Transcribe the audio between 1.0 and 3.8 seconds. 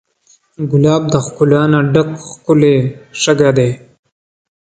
د ښکلا نه ډک ښکلی شګه دی.